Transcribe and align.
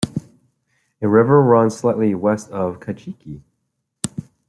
A 0.99 1.07
river 1.07 1.43
runs 1.43 1.77
slightly 1.77 2.15
west 2.15 2.49
of 2.49 2.79
Kajiki. 2.79 3.43